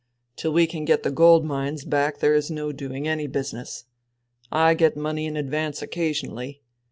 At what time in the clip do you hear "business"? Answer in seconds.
3.27-3.83